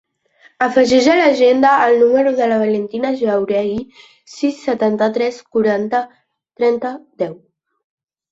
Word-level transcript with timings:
Afegeix 0.67 1.07
a 1.15 1.17
l'agenda 1.17 1.73
el 1.89 1.97
número 2.03 2.31
de 2.39 2.47
la 2.51 2.57
Valentina 2.61 3.11
Jauregi: 3.19 3.77
sis, 4.37 4.63
setanta-tres, 4.69 5.37
quaranta, 5.57 5.99
trenta, 6.63 6.95
deu. 7.23 7.37